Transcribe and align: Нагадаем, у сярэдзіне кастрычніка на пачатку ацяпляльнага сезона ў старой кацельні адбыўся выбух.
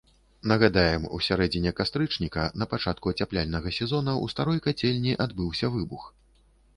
Нагадаем, 0.51 1.03
у 1.17 1.17
сярэдзіне 1.25 1.73
кастрычніка 1.79 2.45
на 2.61 2.67
пачатку 2.71 3.13
ацяпляльнага 3.15 3.73
сезона 3.77 4.11
ў 4.23 4.33
старой 4.33 4.59
кацельні 4.69 5.13
адбыўся 5.27 5.71
выбух. 5.77 6.07